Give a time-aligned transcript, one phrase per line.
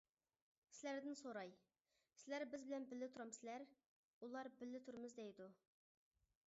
[0.75, 1.51] سىلەردىن سوراي:
[2.21, 3.67] سىلەر بىز بىلەن بىللە تۇرامسىلەر؟
[4.25, 5.51] ئۇلار بىللە تۇرىمىز دەيدۇ.